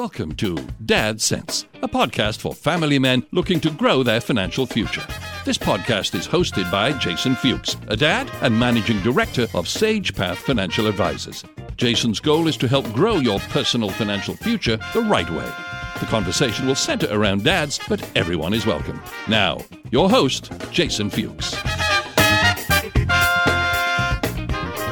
Welcome 0.00 0.34
to 0.36 0.56
Dad 0.86 1.20
Sense, 1.20 1.66
a 1.82 1.86
podcast 1.86 2.38
for 2.38 2.54
family 2.54 2.98
men 2.98 3.22
looking 3.32 3.60
to 3.60 3.70
grow 3.70 4.02
their 4.02 4.22
financial 4.22 4.64
future. 4.64 5.06
This 5.44 5.58
podcast 5.58 6.14
is 6.14 6.26
hosted 6.26 6.70
by 6.70 6.92
Jason 6.92 7.34
Fuchs, 7.34 7.76
a 7.88 7.98
dad 7.98 8.30
and 8.40 8.58
managing 8.58 8.98
director 9.02 9.46
of 9.52 9.68
Sage 9.68 10.16
Path 10.16 10.38
Financial 10.38 10.86
Advisors. 10.86 11.44
Jason's 11.76 12.18
goal 12.18 12.48
is 12.48 12.56
to 12.56 12.66
help 12.66 12.90
grow 12.94 13.16
your 13.16 13.40
personal 13.50 13.90
financial 13.90 14.34
future 14.36 14.78
the 14.94 15.02
right 15.02 15.28
way. 15.28 15.52
The 16.00 16.06
conversation 16.06 16.66
will 16.66 16.76
center 16.76 17.08
around 17.10 17.44
dads, 17.44 17.78
but 17.86 18.02
everyone 18.16 18.54
is 18.54 18.64
welcome. 18.64 19.02
Now, 19.28 19.58
your 19.90 20.08
host, 20.08 20.50
Jason 20.70 21.10
Fuchs. 21.10 21.54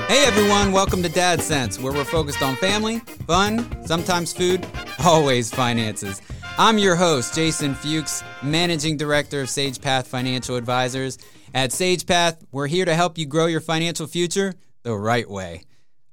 Hey 0.09 0.25
everyone, 0.25 0.73
welcome 0.73 1.03
to 1.03 1.11
Dad 1.11 1.43
Sense, 1.43 1.79
where 1.79 1.93
we're 1.93 2.03
focused 2.03 2.41
on 2.41 2.57
family, 2.57 3.01
fun, 3.27 3.85
sometimes 3.85 4.33
food, 4.33 4.67
always 5.05 5.51
finances. 5.51 6.23
I'm 6.57 6.79
your 6.79 6.97
host, 6.97 7.35
Jason 7.35 7.75
Fuchs, 7.75 8.25
Managing 8.43 8.97
Director 8.97 9.43
of 9.43 9.51
Sage 9.51 9.79
Path 9.83 10.09
Financial 10.09 10.57
Advisors. 10.57 11.19
At 11.53 11.73
Sage 11.73 12.07
Path, 12.07 12.43
we're 12.53 12.69
here 12.69 12.87
to 12.87 12.95
help 12.95 13.19
you 13.19 13.27
grow 13.27 13.45
your 13.45 13.61
financial 13.61 14.07
future 14.07 14.55
the 14.83 14.95
right 14.95 15.29
way. 15.29 15.65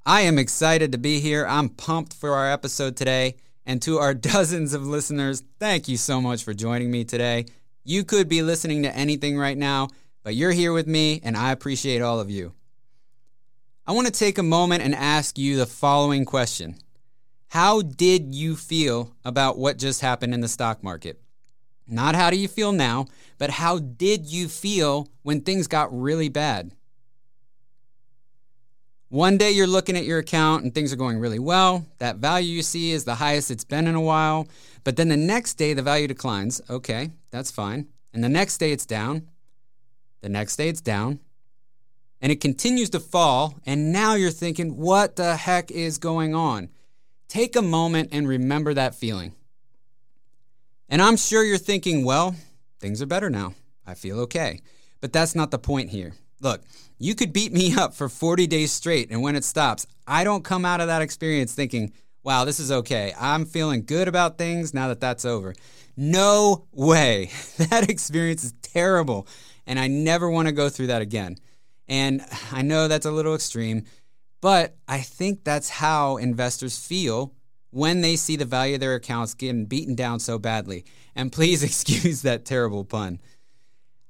I 0.06 0.24
am 0.24 0.40
excited 0.40 0.92
to 0.92 0.98
be 0.98 1.22
here. 1.22 1.48
I'm 1.48 1.70
pumped 1.70 2.12
for 2.16 2.34
our 2.34 2.52
episode 2.52 2.98
today. 2.98 3.38
And 3.66 3.82
to 3.84 4.00
our 4.00 4.14
dozens 4.34 4.74
of 4.74 4.86
listeners, 4.86 5.42
thank 5.58 5.88
you 5.88 5.96
so 5.96 6.20
much 6.20 6.44
for 6.44 6.54
joining 6.54 6.92
me 6.92 7.06
today. 7.06 7.46
You 7.86 8.04
could 8.04 8.28
be 8.28 8.42
listening 8.42 8.84
to 8.84 8.94
anything 8.94 9.38
right 9.38 9.58
now, 9.58 9.88
but 10.22 10.36
you're 10.36 10.52
here 10.52 10.74
with 10.74 10.86
me, 10.86 11.22
and 11.24 11.38
I 11.38 11.54
appreciate 11.54 12.02
all 12.02 12.20
of 12.20 12.30
you. 12.30 12.52
I 13.88 13.92
want 13.92 14.08
to 14.08 14.12
take 14.12 14.40
a 14.40 14.44
moment 14.44 14.82
and 14.82 14.96
ask 14.96 15.38
you 15.38 15.58
the 15.58 15.68
following 15.68 16.26
question 16.26 16.78
How 17.50 17.84
did 17.84 18.34
you 18.34 18.56
feel 18.56 19.16
about 19.24 19.60
what 19.60 19.78
just 19.78 20.02
happened 20.02 20.34
in 20.34 20.42
the 20.42 20.48
stock 20.48 20.84
market? 20.84 21.22
Not 21.88 22.16
how 22.16 22.32
do 22.32 22.38
you 22.38 22.48
feel 22.48 22.72
now, 22.72 23.06
but 23.38 23.52
how 23.52 23.78
did 23.78 24.26
you 24.26 24.48
feel 24.48 25.08
when 25.22 25.42
things 25.42 25.68
got 25.68 25.96
really 25.96 26.30
bad? 26.30 26.72
One 29.10 29.38
day 29.38 29.52
you're 29.52 29.68
looking 29.68 29.96
at 29.96 30.04
your 30.04 30.18
account 30.18 30.64
and 30.64 30.74
things 30.74 30.92
are 30.92 30.96
going 30.98 31.20
really 31.20 31.38
well. 31.38 31.86
That 32.00 32.16
value 32.16 32.56
you 32.56 32.64
see 32.64 32.92
is 32.92 33.04
the 33.06 33.16
highest 33.16 33.52
it's 33.52 33.64
been 33.64 33.86
in 33.86 33.94
a 33.94 34.02
while. 34.02 34.48
But 34.84 34.96
then 34.96 35.10
the 35.10 35.16
next 35.18 35.54
day 35.60 35.76
the 35.76 35.84
value 35.84 36.08
declines. 36.08 36.60
Okay, 36.72 37.12
that's 37.30 37.52
fine. 37.52 37.90
And 38.16 38.24
the 38.24 38.30
next 38.30 38.58
day 38.58 38.72
it's 38.72 38.88
down. 38.88 39.30
The 40.22 40.30
next 40.30 40.56
day 40.56 40.70
it's 40.70 40.82
down 40.82 41.20
and 42.22 42.32
it 42.32 42.42
continues 42.42 42.90
to 42.92 43.00
fall, 43.00 43.56
and 43.66 43.92
now 43.92 44.16
you're 44.16 44.32
thinking, 44.32 44.78
what 44.78 45.16
the 45.16 45.36
heck 45.36 45.72
is 45.72 45.98
going 45.98 46.34
on? 46.34 46.70
Take 47.28 47.56
a 47.56 47.62
moment 47.62 48.10
and 48.12 48.28
remember 48.28 48.74
that 48.74 48.96
feeling. 48.96 49.34
And 50.90 51.02
I'm 51.02 51.18
sure 51.18 51.44
you're 51.44 51.58
thinking, 51.58 52.06
well, 52.06 52.36
things 52.80 53.02
are 53.02 53.08
better 53.08 53.30
now. 53.30 53.54
I 53.86 53.96
feel 53.96 54.20
okay. 54.22 54.60
But 55.02 55.14
that's 55.14 55.36
not 55.36 55.52
the 55.52 55.60
point 55.60 55.90
here. 55.90 56.14
Look, 56.42 56.64
you 56.98 57.16
could 57.16 57.34
beat 57.34 57.52
me 57.52 57.76
up 57.76 57.94
for 57.94 58.10
40 58.10 58.48
days 58.48 58.72
straight, 58.72 59.12
and 59.12 59.22
when 59.22 59.36
it 59.36 59.44
stops, 59.44 59.88
I 60.08 60.24
don't 60.24 60.44
come 60.44 60.66
out 60.66 60.82
of 60.82 60.88
that 60.88 61.02
experience 61.02 61.54
thinking, 61.54 61.94
wow, 62.24 62.46
this 62.46 62.60
is 62.60 62.72
okay. 62.72 63.14
I'm 63.20 63.46
feeling 63.46 63.86
good 63.86 64.08
about 64.08 64.38
things 64.38 64.74
now 64.74 64.88
that 64.88 65.00
that's 65.00 65.26
over. 65.26 65.54
No 65.96 66.68
way. 66.72 67.30
That 67.70 67.90
experience 67.90 68.44
is 68.44 68.54
terrible, 68.62 69.28
and 69.66 69.80
I 69.80 69.88
never 69.88 70.30
want 70.30 70.48
to 70.48 70.52
go 70.52 70.70
through 70.70 70.88
that 70.88 71.02
again. 71.02 71.38
And 71.88 72.22
I 72.52 72.62
know 72.62 72.88
that's 72.88 73.06
a 73.06 73.12
little 73.12 73.36
extreme, 73.36 73.86
but 74.42 74.76
I 74.88 75.00
think 75.00 75.44
that's 75.44 75.70
how 75.70 76.18
investors 76.18 76.78
feel 76.78 77.34
when 77.70 78.02
they 78.02 78.16
see 78.16 78.36
the 78.36 78.46
value 78.46 78.76
of 78.76 78.80
their 78.80 78.96
accounts 78.96 79.34
getting 79.34 79.66
beaten 79.66 79.96
down 79.96 80.20
so 80.20 80.40
badly. 80.40 80.86
And 81.16 81.32
please 81.32 81.64
excuse 81.64 82.22
that 82.22 82.46
terrible 82.46 82.86
pun. 82.86 83.20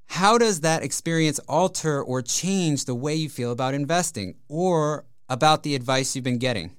How 0.07 0.37
does 0.37 0.61
that 0.61 0.83
experience 0.83 1.39
alter 1.47 2.01
or 2.01 2.21
change 2.21 2.85
the 2.85 2.95
way 2.95 3.15
you 3.15 3.27
feel 3.27 3.51
about 3.51 3.73
investing 3.73 4.35
or 4.47 5.05
about 5.27 5.63
the 5.63 5.75
advice 5.75 6.15
you've 6.15 6.23
been 6.23 6.37
getting? 6.37 6.71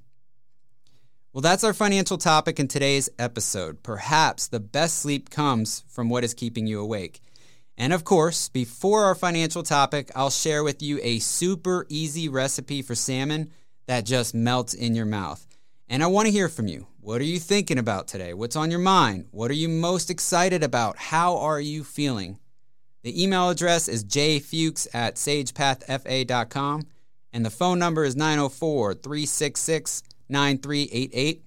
Well, 1.32 1.42
that's 1.42 1.64
our 1.64 1.74
financial 1.74 2.16
topic 2.16 2.58
in 2.58 2.68
today's 2.68 3.10
episode. 3.18 3.82
Perhaps 3.82 4.48
the 4.48 4.60
best 4.60 4.98
sleep 4.98 5.28
comes 5.28 5.84
from 5.88 6.08
what 6.08 6.24
is 6.24 6.32
keeping 6.32 6.66
you 6.66 6.80
awake. 6.80 7.20
And 7.78 7.92
of 7.92 8.04
course, 8.04 8.48
before 8.48 9.04
our 9.04 9.14
financial 9.14 9.62
topic, 9.62 10.10
I'll 10.14 10.30
share 10.30 10.64
with 10.64 10.82
you 10.82 10.98
a 11.02 11.18
super 11.18 11.86
easy 11.88 12.28
recipe 12.28 12.82
for 12.82 12.94
salmon 12.94 13.50
that 13.86 14.06
just 14.06 14.34
melts 14.34 14.74
in 14.74 14.94
your 14.94 15.06
mouth. 15.06 15.46
And 15.88 16.02
I 16.02 16.06
want 16.06 16.26
to 16.26 16.32
hear 16.32 16.48
from 16.48 16.68
you. 16.68 16.86
What 17.00 17.20
are 17.20 17.24
you 17.24 17.38
thinking 17.38 17.78
about 17.78 18.08
today? 18.08 18.34
What's 18.34 18.56
on 18.56 18.70
your 18.70 18.80
mind? 18.80 19.28
What 19.30 19.50
are 19.50 19.54
you 19.54 19.68
most 19.68 20.10
excited 20.10 20.64
about? 20.64 20.96
How 20.96 21.36
are 21.36 21.60
you 21.60 21.84
feeling? 21.84 22.38
The 23.04 23.22
email 23.22 23.50
address 23.50 23.86
is 23.86 24.04
jfuchs 24.04 24.88
at 24.92 25.14
sagepathfa.com, 25.14 26.82
and 27.32 27.46
the 27.46 27.50
phone 27.50 27.78
number 27.78 28.04
is 28.04 28.16
904 28.16 28.94
366 28.94 30.02
9388. 30.28 31.44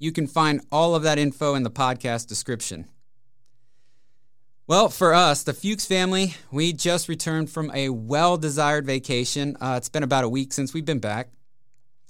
You 0.00 0.10
can 0.12 0.26
find 0.26 0.60
all 0.72 0.96
of 0.96 1.04
that 1.04 1.18
info 1.18 1.54
in 1.54 1.62
the 1.62 1.70
podcast 1.70 2.26
description. 2.26 2.88
Well, 4.68 4.90
for 4.90 5.14
us, 5.14 5.44
the 5.44 5.54
Fuchs 5.54 5.86
family, 5.86 6.34
we 6.50 6.74
just 6.74 7.08
returned 7.08 7.48
from 7.48 7.70
a 7.72 7.88
well 7.88 8.36
desired 8.36 8.84
vacation. 8.84 9.56
Uh, 9.58 9.76
it's 9.78 9.88
been 9.88 10.02
about 10.02 10.24
a 10.24 10.28
week 10.28 10.52
since 10.52 10.74
we've 10.74 10.84
been 10.84 10.98
back. 10.98 11.30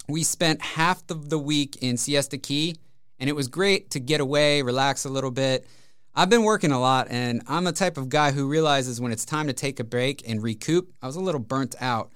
We 0.09 0.23
spent 0.23 0.61
half 0.61 1.09
of 1.09 1.29
the 1.29 1.39
week 1.39 1.77
in 1.77 1.95
Siesta 1.95 2.37
Key, 2.37 2.75
and 3.17 3.29
it 3.29 3.33
was 3.33 3.47
great 3.47 3.91
to 3.91 4.01
get 4.01 4.19
away, 4.19 4.61
relax 4.61 5.05
a 5.05 5.09
little 5.09 5.31
bit. 5.31 5.65
I've 6.13 6.29
been 6.29 6.43
working 6.43 6.73
a 6.73 6.81
lot, 6.81 7.07
and 7.09 7.43
I'm 7.47 7.63
the 7.63 7.71
type 7.71 7.97
of 7.97 8.09
guy 8.09 8.31
who 8.31 8.45
realizes 8.45 8.99
when 8.99 9.13
it's 9.13 9.23
time 9.23 9.47
to 9.47 9.53
take 9.53 9.79
a 9.79 9.85
break 9.85 10.27
and 10.27 10.43
recoup. 10.43 10.91
I 11.01 11.07
was 11.07 11.15
a 11.15 11.21
little 11.21 11.39
burnt 11.39 11.75
out. 11.79 12.11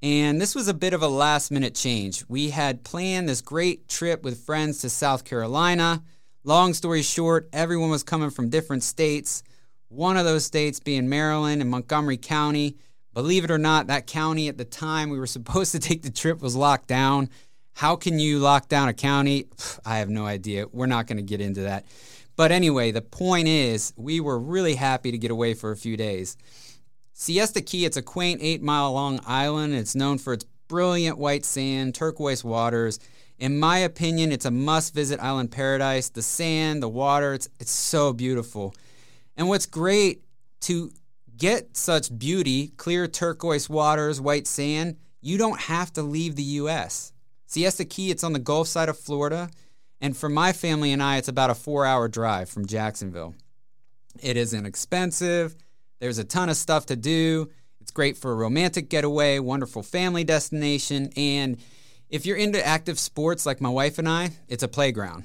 And 0.00 0.40
this 0.40 0.54
was 0.54 0.68
a 0.68 0.74
bit 0.74 0.94
of 0.94 1.02
a 1.02 1.08
last 1.08 1.50
minute 1.50 1.74
change. 1.74 2.24
We 2.28 2.50
had 2.50 2.84
planned 2.84 3.28
this 3.28 3.40
great 3.40 3.88
trip 3.88 4.22
with 4.22 4.44
friends 4.46 4.78
to 4.82 4.90
South 4.90 5.24
Carolina. 5.24 6.04
Long 6.44 6.72
story 6.72 7.02
short, 7.02 7.48
everyone 7.52 7.90
was 7.90 8.04
coming 8.04 8.30
from 8.30 8.48
different 8.48 8.84
states 8.84 9.42
one 9.88 10.16
of 10.16 10.24
those 10.24 10.44
states 10.44 10.80
being 10.80 11.08
Maryland 11.08 11.62
and 11.62 11.70
Montgomery 11.70 12.16
County. 12.16 12.76
Believe 13.14 13.44
it 13.44 13.50
or 13.50 13.58
not, 13.58 13.86
that 13.86 14.06
county 14.06 14.48
at 14.48 14.58
the 14.58 14.64
time 14.64 15.10
we 15.10 15.18
were 15.18 15.26
supposed 15.38 15.72
to 15.72 15.78
take 15.78 16.02
the 16.02 16.10
trip 16.10 16.40
was 16.40 16.54
locked 16.56 16.88
down. 16.88 17.30
How 17.74 17.96
can 17.96 18.18
you 18.18 18.38
lock 18.38 18.68
down 18.68 18.88
a 18.88 18.94
county? 18.94 19.46
I 19.84 19.98
have 19.98 20.10
no 20.10 20.26
idea. 20.26 20.66
We're 20.70 20.86
not 20.86 21.06
going 21.06 21.18
to 21.18 21.22
get 21.22 21.40
into 21.40 21.62
that. 21.62 21.86
But 22.36 22.52
anyway, 22.52 22.92
the 22.92 23.02
point 23.02 23.48
is, 23.48 23.92
we 23.96 24.20
were 24.20 24.38
really 24.38 24.76
happy 24.76 25.10
to 25.10 25.18
get 25.18 25.32
away 25.32 25.54
for 25.54 25.72
a 25.72 25.76
few 25.76 25.96
days. 25.96 26.36
Siesta 27.12 27.60
Key, 27.60 27.84
it's 27.84 27.96
a 27.96 28.02
quaint 28.02 28.40
eight 28.42 28.62
mile 28.62 28.92
long 28.92 29.18
island. 29.26 29.74
It's 29.74 29.96
known 29.96 30.18
for 30.18 30.32
its 30.32 30.44
brilliant 30.68 31.18
white 31.18 31.44
sand, 31.44 31.96
turquoise 31.96 32.44
waters. 32.44 33.00
In 33.38 33.58
my 33.58 33.78
opinion, 33.78 34.30
it's 34.30 34.44
a 34.44 34.52
must 34.52 34.94
visit 34.94 35.18
island 35.18 35.50
paradise. 35.50 36.10
The 36.10 36.22
sand, 36.22 36.80
the 36.80 36.88
water, 36.88 37.34
it's, 37.34 37.48
it's 37.58 37.72
so 37.72 38.12
beautiful. 38.12 38.74
And 39.38 39.48
what's 39.48 39.66
great 39.66 40.24
to 40.62 40.90
get 41.36 41.76
such 41.76 42.16
beauty, 42.18 42.72
clear 42.76 43.06
turquoise 43.06 43.70
waters, 43.70 44.20
white 44.20 44.48
sand, 44.48 44.96
you 45.20 45.38
don't 45.38 45.60
have 45.60 45.92
to 45.92 46.02
leave 46.02 46.34
the 46.34 46.42
US. 46.42 47.12
Siesta 47.46 47.84
Key, 47.84 48.10
it's 48.10 48.24
on 48.24 48.32
the 48.32 48.40
Gulf 48.40 48.66
side 48.66 48.88
of 48.88 48.98
Florida. 48.98 49.48
And 50.00 50.16
for 50.16 50.28
my 50.28 50.52
family 50.52 50.92
and 50.92 51.02
I, 51.02 51.16
it's 51.16 51.28
about 51.28 51.50
a 51.50 51.54
four 51.54 51.86
hour 51.86 52.08
drive 52.08 52.50
from 52.50 52.66
Jacksonville. 52.66 53.34
It 54.20 54.36
is 54.36 54.52
inexpensive. 54.52 55.54
There's 56.00 56.18
a 56.18 56.24
ton 56.24 56.48
of 56.48 56.56
stuff 56.56 56.86
to 56.86 56.96
do. 56.96 57.48
It's 57.80 57.92
great 57.92 58.16
for 58.16 58.32
a 58.32 58.36
romantic 58.36 58.88
getaway, 58.88 59.38
wonderful 59.38 59.84
family 59.84 60.24
destination. 60.24 61.10
And 61.16 61.58
if 62.10 62.26
you're 62.26 62.36
into 62.36 62.64
active 62.64 62.98
sports 62.98 63.46
like 63.46 63.60
my 63.60 63.68
wife 63.68 63.98
and 63.98 64.08
I, 64.08 64.30
it's 64.48 64.64
a 64.64 64.68
playground. 64.68 65.24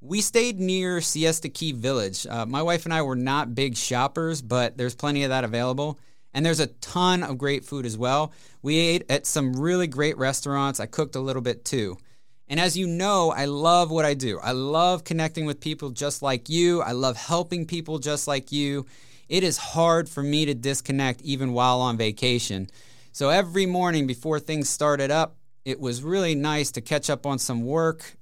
We 0.00 0.20
stayed 0.20 0.60
near 0.60 1.00
Siesta 1.00 1.48
Key 1.48 1.72
Village. 1.72 2.24
Uh, 2.24 2.46
my 2.46 2.62
wife 2.62 2.84
and 2.84 2.94
I 2.94 3.02
were 3.02 3.16
not 3.16 3.56
big 3.56 3.76
shoppers, 3.76 4.40
but 4.40 4.78
there's 4.78 4.94
plenty 4.94 5.24
of 5.24 5.30
that 5.30 5.42
available. 5.42 5.98
And 6.32 6.46
there's 6.46 6.60
a 6.60 6.68
ton 6.68 7.24
of 7.24 7.36
great 7.36 7.64
food 7.64 7.84
as 7.84 7.98
well. 7.98 8.32
We 8.62 8.78
ate 8.78 9.04
at 9.10 9.26
some 9.26 9.54
really 9.54 9.88
great 9.88 10.16
restaurants. 10.16 10.78
I 10.78 10.86
cooked 10.86 11.16
a 11.16 11.20
little 11.20 11.42
bit 11.42 11.64
too. 11.64 11.98
And 12.46 12.60
as 12.60 12.76
you 12.76 12.86
know, 12.86 13.32
I 13.32 13.46
love 13.46 13.90
what 13.90 14.04
I 14.04 14.14
do. 14.14 14.38
I 14.38 14.52
love 14.52 15.02
connecting 15.02 15.46
with 15.46 15.58
people 15.58 15.90
just 15.90 16.22
like 16.22 16.48
you. 16.48 16.80
I 16.80 16.92
love 16.92 17.16
helping 17.16 17.66
people 17.66 17.98
just 17.98 18.28
like 18.28 18.52
you. 18.52 18.86
It 19.28 19.42
is 19.42 19.58
hard 19.58 20.08
for 20.08 20.22
me 20.22 20.46
to 20.46 20.54
disconnect 20.54 21.22
even 21.22 21.52
while 21.52 21.80
on 21.80 21.96
vacation. 21.96 22.68
So 23.10 23.30
every 23.30 23.66
morning 23.66 24.06
before 24.06 24.38
things 24.38 24.70
started 24.70 25.10
up, 25.10 25.34
it 25.64 25.80
was 25.80 26.04
really 26.04 26.36
nice 26.36 26.70
to 26.72 26.80
catch 26.80 27.10
up 27.10 27.26
on 27.26 27.40
some 27.40 27.64
work 27.64 28.16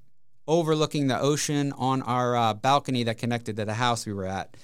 overlooking 0.49 1.09
the 1.09 1.19
ocean 1.19 1.73
on 1.77 2.03
our 2.03 2.37
uh, 2.37 2.55
balcony 2.55 3.03
that 3.05 3.19
connected 3.19 3.57
to 3.57 3.65
the 3.65 3.75
house 3.75 4.07
we 4.07 4.13
were 4.13 4.27
at. 4.27 4.57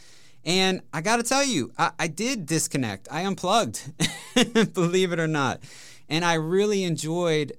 And 0.44 0.82
I 0.92 1.00
got 1.00 1.18
to 1.18 1.22
tell 1.22 1.44
you, 1.44 1.72
I, 1.78 1.92
I, 1.98 2.08
did 2.08 2.46
disconnect. 2.46 3.06
I 3.10 3.24
unplugged, 3.24 3.92
believe 4.74 5.12
it 5.12 5.20
or 5.20 5.28
not. 5.28 5.60
And 6.08 6.24
I 6.24 6.34
really 6.34 6.82
enjoyed 6.82 7.52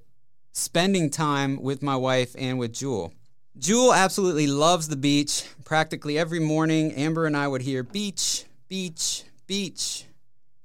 spending 0.52 1.10
time 1.10 1.62
with 1.62 1.82
my 1.82 1.96
wife 1.96 2.36
and 2.38 2.60
with 2.60 2.74
Jewel. 2.74 3.14
Jewel 3.58 3.94
absolutely 3.94 4.48
loves 4.48 4.88
the 4.90 4.96
beach. 4.96 5.46
Practically 5.64 6.18
every 6.18 6.40
morning, 6.40 6.92
Amber 6.94 7.26
and 7.26 7.38
I 7.38 7.48
would 7.48 7.62
hear 7.62 7.84
beach, 7.84 8.46
beach, 8.68 9.24
beach. 9.48 10.06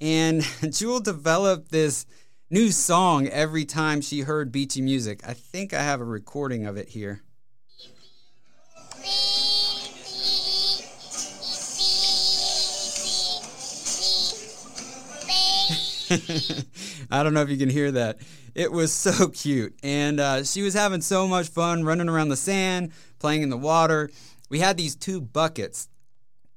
And 0.01 0.43
Jewel 0.71 1.01
developed 1.01 1.71
this 1.71 2.07
new 2.51 2.73
song 2.73 3.29
every 3.29 3.65
time 3.65 4.01
she 4.01 4.21
heard 4.21 4.51
beachy 4.51 4.81
music. 4.81 5.21
I 5.27 5.35
think 5.35 5.73
I 5.73 5.83
have 5.83 6.01
a 6.01 6.05
recording 6.05 6.67
of 6.67 6.77
it 6.77 6.89
here. 6.89 7.23
I 17.11 17.23
don't 17.23 17.35
know 17.35 17.43
if 17.43 17.51
you 17.51 17.59
can 17.59 17.69
hear 17.69 17.93
that. 17.93 18.19
It 18.55 18.73
was 18.73 18.93
so 18.93 19.29
cute. 19.35 19.79
And 19.83 20.21
uh, 20.21 20.45
she 20.45 20.63
was 20.63 20.75
having 20.75 21.01
so 21.01 21.29
much 21.29 21.49
fun 21.49 21.85
running 21.85 22.09
around 22.09 22.29
the 22.29 22.37
sand, 22.37 22.93
playing 23.19 23.43
in 23.43 23.51
the 23.51 23.57
water. 23.57 24.11
We 24.49 24.61
had 24.61 24.77
these 24.77 24.97
two 24.97 25.21
buckets 25.21 25.89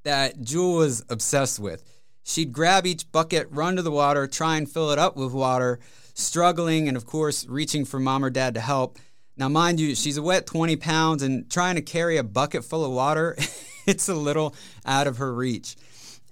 that 0.03 0.42
Jewel 0.42 0.75
was 0.75 1.03
obsessed 1.09 1.59
with. 1.59 1.83
She'd 2.24 2.53
grab 2.53 2.86
each 2.86 3.12
bucket, 3.12 3.48
run 3.50 3.75
to 3.75 3.81
the 3.81 3.92
water, 3.92 4.27
try 4.27 4.57
and 4.57 4.69
fill 4.69 4.92
it 4.92 5.00
up 5.00 5.18
with 5.18 5.33
water, 5.33 5.80
struggling 6.13 6.88
and, 6.88 6.95
of 6.95 7.06
course, 7.06 7.45
reaching 7.48 7.83
for 7.83 8.00
mom 8.00 8.24
or 8.24 8.30
dad 8.30 8.53
to 8.53 8.62
help. 8.62 9.00
Now, 9.38 9.50
mind 9.50 9.80
you, 9.80 9.95
she's 9.95 10.18
a 10.18 10.22
wet 10.22 10.45
20 10.45 10.75
pounds 10.75 11.24
and 11.24 11.50
trying 11.50 11.75
to 11.75 11.81
carry 11.81 12.18
a 12.18 12.24
bucket 12.24 12.63
full 12.63 12.86
of 12.86 12.92
water, 12.92 13.38
it's 13.88 14.10
a 14.10 14.16
little 14.16 14.56
out 14.86 15.07
of 15.07 15.18
her 15.18 15.33
reach. 15.33 15.75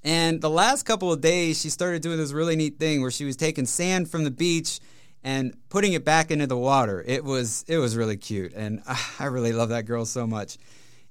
And 0.03 0.41
the 0.41 0.49
last 0.49 0.83
couple 0.83 1.11
of 1.11 1.21
days, 1.21 1.59
she 1.59 1.69
started 1.69 2.01
doing 2.01 2.17
this 2.17 2.31
really 2.31 2.55
neat 2.55 2.79
thing 2.79 3.01
where 3.01 3.11
she 3.11 3.25
was 3.25 3.35
taking 3.35 3.65
sand 3.65 4.09
from 4.09 4.23
the 4.23 4.31
beach 4.31 4.79
and 5.23 5.53
putting 5.69 5.93
it 5.93 6.05
back 6.05 6.31
into 6.31 6.47
the 6.47 6.57
water. 6.57 7.03
It 7.05 7.23
was 7.23 7.65
it 7.67 7.77
was 7.77 7.97
really 7.97 8.17
cute, 8.17 8.53
and 8.53 8.81
I 9.19 9.25
really 9.25 9.51
love 9.51 9.69
that 9.69 9.85
girl 9.85 10.05
so 10.05 10.25
much. 10.25 10.57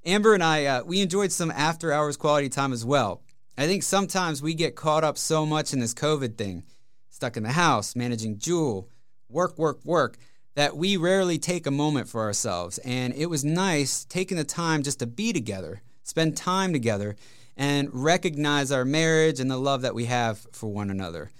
Amber 0.06 0.34
and 0.34 0.42
I 0.42 0.64
uh, 0.64 0.82
we 0.84 1.02
enjoyed 1.02 1.32
some 1.32 1.50
after 1.50 1.92
hours 1.92 2.16
quality 2.16 2.48
time 2.48 2.72
as 2.72 2.84
well. 2.84 3.22
I 3.56 3.66
think 3.66 3.82
sometimes 3.82 4.40
we 4.40 4.54
get 4.54 4.76
caught 4.76 5.04
up 5.04 5.18
so 5.18 5.44
much 5.44 5.72
in 5.72 5.80
this 5.80 5.92
COVID 5.92 6.38
thing, 6.38 6.62
stuck 7.10 7.36
in 7.36 7.42
the 7.42 7.52
house, 7.52 7.96
managing 7.96 8.38
Jewel, 8.38 8.88
work, 9.28 9.58
work, 9.58 9.84
work, 9.84 10.16
that 10.58 10.76
we 10.76 10.96
rarely 10.96 11.38
take 11.38 11.68
a 11.68 11.70
moment 11.70 12.08
for 12.08 12.22
ourselves. 12.22 12.78
And 12.78 13.14
it 13.14 13.26
was 13.26 13.44
nice 13.44 14.04
taking 14.04 14.36
the 14.36 14.42
time 14.42 14.82
just 14.82 14.98
to 14.98 15.06
be 15.06 15.32
together, 15.32 15.82
spend 16.02 16.36
time 16.36 16.72
together, 16.72 17.14
and 17.56 17.88
recognize 17.92 18.72
our 18.72 18.84
marriage 18.84 19.38
and 19.38 19.48
the 19.48 19.56
love 19.56 19.82
that 19.82 19.94
we 19.94 20.06
have 20.06 20.44
for 20.50 20.66
one 20.66 20.90
another. 20.90 21.30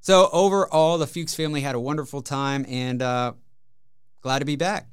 So, 0.00 0.28
overall, 0.34 0.98
the 0.98 1.06
Fuchs 1.06 1.34
family 1.34 1.62
had 1.62 1.76
a 1.76 1.80
wonderful 1.80 2.20
time 2.20 2.66
and 2.68 3.00
uh, 3.00 3.32
glad 4.20 4.40
to 4.40 4.44
be 4.44 4.56
back. 4.56 4.86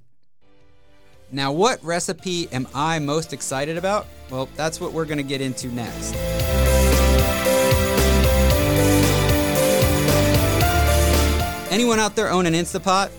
Now, 1.34 1.52
what 1.52 1.84
recipe 1.84 2.48
am 2.54 2.70
I 2.74 3.00
most 3.00 3.34
excited 3.34 3.76
about? 3.76 4.08
Well, 4.30 4.48
that's 4.56 4.80
what 4.80 4.94
we're 4.94 5.04
going 5.04 5.18
to 5.18 5.24
get 5.24 5.42
into 5.42 5.68
next. 5.68 6.16
Anyone 11.70 12.00
out 12.00 12.16
there 12.16 12.32
own 12.32 12.46
an 12.46 12.54
Instapot? 12.54 13.12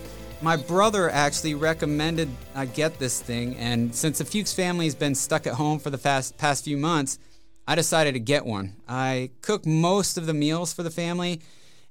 My 0.42 0.56
brother 0.56 1.08
actually 1.08 1.54
recommended 1.54 2.28
I 2.54 2.66
get 2.66 2.98
this 2.98 3.20
thing, 3.20 3.56
and 3.56 3.94
since 3.94 4.18
the 4.18 4.24
Fuchs 4.24 4.52
family 4.52 4.84
has 4.84 4.94
been 4.94 5.14
stuck 5.14 5.46
at 5.46 5.54
home 5.54 5.78
for 5.78 5.88
the 5.88 5.96
past, 5.96 6.36
past 6.36 6.64
few 6.64 6.76
months, 6.76 7.18
I 7.66 7.74
decided 7.74 8.12
to 8.14 8.20
get 8.20 8.44
one. 8.44 8.76
I 8.86 9.30
cook 9.40 9.64
most 9.64 10.18
of 10.18 10.26
the 10.26 10.34
meals 10.34 10.74
for 10.74 10.82
the 10.82 10.90
family, 10.90 11.40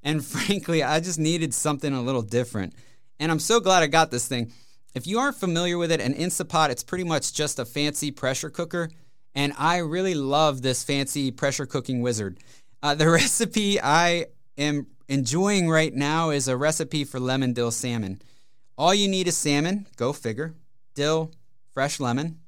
and 0.03 0.24
frankly, 0.25 0.83
I 0.83 1.00
just 1.00 1.18
needed 1.18 1.56
something 1.56 1.92
a 1.92 2.01
little 2.03 2.21
different. 2.21 2.74
And 3.19 3.31
I'm 3.31 3.39
so 3.39 3.59
glad 3.59 3.81
I 3.81 3.88
got 3.88 4.12
this 4.12 4.27
thing. 4.27 4.51
If 4.94 5.07
you 5.07 5.18
aren't 5.18 5.38
familiar 5.38 5.80
with 5.80 5.91
it, 5.91 6.00
an 6.00 6.13
Instapot, 6.13 6.69
it's 6.69 6.83
pretty 6.83 7.03
much 7.03 7.33
just 7.33 7.57
a 7.57 7.65
fancy 7.65 8.12
pressure 8.12 8.51
cooker. 8.51 8.89
And 9.33 9.53
I 9.57 9.77
really 9.77 10.15
love 10.15 10.62
this 10.62 10.83
fancy 10.83 11.31
pressure 11.31 11.65
cooking 11.65 12.01
wizard. 12.01 12.38
Uh, 12.83 12.94
the 12.94 13.09
recipe 13.09 13.81
I 13.81 14.27
am 14.56 14.86
enjoying 15.07 15.68
right 15.68 15.94
now 15.94 16.30
is 16.30 16.48
a 16.48 16.56
recipe 16.56 17.03
for 17.03 17.19
lemon 17.19 17.53
dill 17.53 17.71
salmon. 17.71 18.21
All 18.77 18.94
you 18.94 19.07
need 19.07 19.27
is 19.27 19.38
salmon, 19.38 19.88
go 19.95 20.12
figure, 20.12 20.54
dill, 20.95 21.31
fresh 21.74 22.00
lemon. 22.01 22.39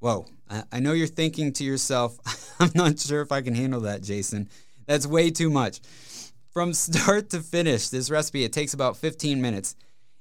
Whoa, 0.00 0.26
I 0.72 0.80
know 0.80 0.92
you're 0.92 1.06
thinking 1.06 1.52
to 1.54 1.64
yourself, 1.64 2.18
I'm 2.60 2.72
not 2.74 2.98
sure 2.98 3.20
if 3.20 3.30
I 3.30 3.40
can 3.40 3.54
handle 3.54 3.82
that, 3.82 4.02
Jason. 4.02 4.48
That's 4.86 5.06
way 5.06 5.30
too 5.30 5.48
much. 5.48 5.80
From 6.52 6.72
start 6.72 7.30
to 7.30 7.40
finish, 7.40 7.88
this 7.88 8.10
recipe, 8.10 8.42
it 8.42 8.52
takes 8.52 8.74
about 8.74 8.96
15 8.96 9.40
minutes. 9.40 9.76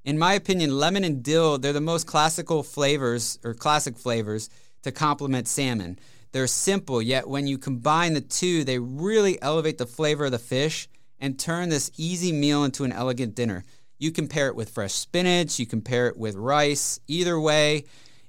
In 0.05 0.19
my 0.19 0.33
opinion, 0.33 0.77
lemon 0.77 1.03
and 1.03 1.23
dill, 1.23 1.57
they're 1.57 1.73
the 1.73 1.81
most 1.81 2.05
classical 2.05 2.61
flavors 2.61 3.39
or 3.43 3.55
classic 3.55 3.97
flavors 3.97 4.51
to 4.83 4.91
complement 4.91 5.47
salmon. 5.47 5.97
They're 6.31 6.45
simple, 6.45 7.01
yet 7.01 7.27
when 7.27 7.47
you 7.47 7.57
combine 7.57 8.13
the 8.13 8.21
two, 8.21 8.63
they 8.63 8.77
really 8.77 9.41
elevate 9.41 9.79
the 9.79 9.87
flavor 9.87 10.25
of 10.25 10.31
the 10.31 10.37
fish 10.37 10.87
and 11.19 11.39
turn 11.39 11.69
this 11.69 11.91
easy 11.97 12.31
meal 12.31 12.63
into 12.63 12.83
an 12.83 12.91
elegant 12.91 13.33
dinner. 13.33 13.63
You 13.99 14.11
can 14.11 14.27
pair 14.27 14.47
it 14.47 14.55
with 14.55 14.69
fresh 14.69 14.93
spinach, 14.93 15.59
you 15.59 15.67
can 15.67 15.81
pair 15.81 16.07
it 16.07 16.17
with 16.17 16.35
rice. 16.35 16.99
Either 17.07 17.39
way, 17.39 17.85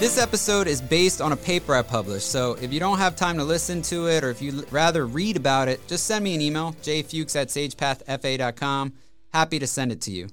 This 0.00 0.16
episode 0.16 0.66
is 0.66 0.80
based 0.80 1.20
on 1.20 1.32
a 1.32 1.36
paper 1.36 1.74
I 1.74 1.82
published, 1.82 2.30
so 2.30 2.54
if 2.54 2.72
you 2.72 2.80
don't 2.80 2.96
have 2.96 3.16
time 3.16 3.36
to 3.36 3.44
listen 3.44 3.82
to 3.82 4.08
it 4.08 4.24
or 4.24 4.30
if 4.30 4.40
you'd 4.40 4.72
rather 4.72 5.06
read 5.06 5.36
about 5.36 5.68
it, 5.68 5.86
just 5.88 6.06
send 6.06 6.24
me 6.24 6.34
an 6.34 6.40
email, 6.40 6.72
jfuchs 6.80 7.36
at 7.36 7.48
sagepathfa.com. 7.48 8.94
Happy 9.30 9.58
to 9.58 9.66
send 9.66 9.92
it 9.92 10.00
to 10.00 10.10
you. 10.10 10.28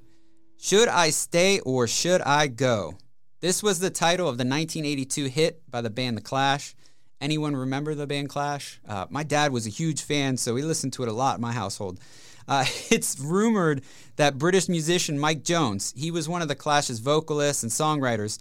Should 0.58 0.88
I 0.88 1.10
Stay 1.10 1.60
or 1.60 1.86
Should 1.86 2.22
I 2.22 2.48
Go? 2.48 2.94
This 3.42 3.62
was 3.62 3.80
the 3.80 3.89
title 3.89 4.30
of 4.30 4.38
the 4.38 4.46
1982 4.46 5.25
hit 5.25 5.70
by 5.70 5.82
the 5.82 5.89
band 5.89 6.15
The 6.15 6.22
Clash. 6.22 6.74
Anyone 7.20 7.53
remember 7.53 7.94
the 7.94 8.08
band 8.08 8.30
Clash? 8.30 8.80
Uh, 8.88 9.08
my 9.10 9.24
dad 9.24 9.51
was 9.51 9.68
a 9.68 9.70
huge 9.70 10.01
fan, 10.01 10.38
so 10.38 10.53
we 10.53 10.62
listened 10.62 10.94
to 10.94 11.03
it 11.03 11.10
a 11.10 11.13
lot 11.13 11.36
in 11.36 11.42
my 11.42 11.51
household. 11.51 12.00
Uh, 12.48 12.63
it's 12.89 13.20
rumored 13.20 13.82
that 14.15 14.38
British 14.38 14.70
musician 14.70 15.20
Mike 15.20 15.44
Jones, 15.44 15.94
he 15.98 16.10
was 16.10 16.30
one 16.30 16.42
of 16.42 16.48
the 16.48 16.56
Clash's 16.56 17.00
vocalists 17.00 17.63
and 17.63 17.72
songwriters, 17.72 18.39